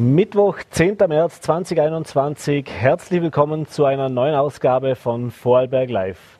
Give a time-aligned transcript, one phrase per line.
[0.00, 0.96] Mittwoch, 10.
[1.08, 2.70] März 2021.
[2.70, 6.38] Herzlich willkommen zu einer neuen Ausgabe von Vorarlberg Live.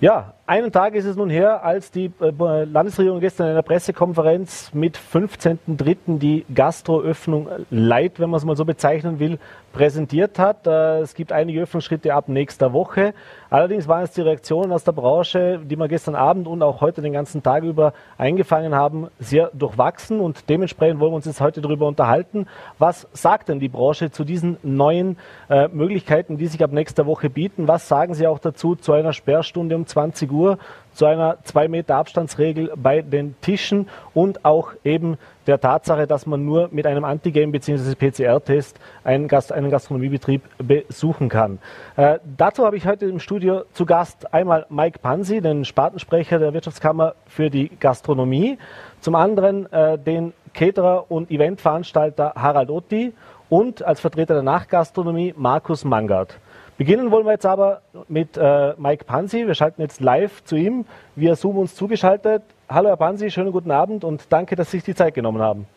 [0.00, 4.74] Ja, einen Tag ist es nun her, als die äh, Landesregierung gestern in einer Pressekonferenz
[4.74, 6.18] mit 15.03.
[6.18, 9.38] die Gastroöffnung Light, wenn man es mal so bezeichnen will,
[9.72, 10.66] präsentiert hat.
[10.66, 13.14] Äh, es gibt einige Öffnungsschritte ab nächster Woche.
[13.50, 17.02] Allerdings waren es die Reaktionen aus der Branche, die wir gestern Abend und auch heute
[17.02, 20.20] den ganzen Tag über eingefangen haben, sehr durchwachsen.
[20.20, 22.46] Und dementsprechend wollen wir uns jetzt heute darüber unterhalten.
[22.78, 27.30] Was sagt denn die Branche zu diesen neuen äh, Möglichkeiten, die sich ab nächster Woche
[27.30, 27.68] bieten?
[27.68, 30.58] Was sagen Sie auch dazu zu einer Sperrstunde um 20 Uhr?
[30.94, 35.16] zu einer zwei Meter Abstandsregel bei den Tischen und auch eben
[35.46, 37.94] der Tatsache, dass man nur mit einem Antigen bzw.
[37.94, 41.58] PCR-Test einen, Gast, einen Gastronomiebetrieb besuchen kann.
[41.96, 46.52] Äh, dazu habe ich heute im Studio zu Gast einmal Mike Pansi, den Spartensprecher der
[46.52, 48.58] Wirtschaftskammer für die Gastronomie,
[49.00, 53.14] zum anderen äh, den Caterer und Eventveranstalter Harald Otti
[53.48, 56.38] und als Vertreter der Nachgastronomie Markus Mangard.
[56.82, 59.46] Beginnen wollen wir jetzt aber mit äh, Mike Pansi.
[59.46, 62.42] Wir schalten jetzt live zu ihm via Zoom uns zugeschaltet.
[62.68, 65.68] Hallo Herr Pansi, schönen guten Abend und danke, dass Sie sich die Zeit genommen haben.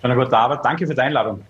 [0.00, 1.42] Schönen guten Abend, danke für die Einladung.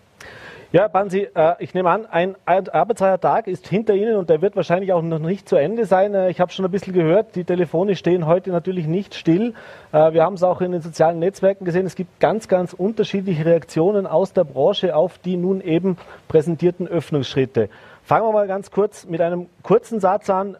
[0.72, 4.54] Ja, Bansi, äh, ich nehme an, ein arbeitsfreier Tag ist hinter Ihnen und der wird
[4.54, 6.14] wahrscheinlich auch noch nicht zu Ende sein.
[6.14, 9.54] Äh, ich habe schon ein bisschen gehört, die Telefone stehen heute natürlich nicht still.
[9.90, 11.86] Äh, wir haben es auch in den sozialen Netzwerken gesehen.
[11.86, 15.96] Es gibt ganz, ganz unterschiedliche Reaktionen aus der Branche auf die nun eben
[16.28, 17.68] präsentierten Öffnungsschritte.
[18.04, 20.56] Fangen wir mal ganz kurz mit einem kurzen Satz an.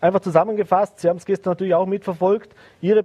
[0.00, 2.54] Einfach zusammengefasst, Sie haben es gestern natürlich auch mitverfolgt.
[2.80, 2.96] Ihre